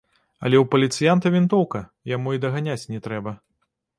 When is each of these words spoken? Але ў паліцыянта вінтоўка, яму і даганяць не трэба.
Але 0.47 0.55
ў 0.63 0.65
паліцыянта 0.75 1.31
вінтоўка, 1.35 1.83
яму 2.15 2.33
і 2.37 2.41
даганяць 2.45 2.89
не 2.95 2.99
трэба. 3.09 3.31